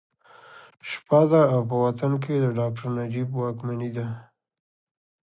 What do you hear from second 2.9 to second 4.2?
نجیب واکمني ده